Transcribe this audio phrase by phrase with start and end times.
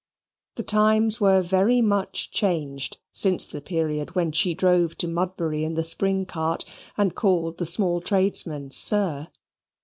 [0.55, 5.75] The times were very much changed since the period when she drove to Mudbury in
[5.75, 6.65] the spring cart
[6.97, 9.27] and called the small tradesmen "Sir."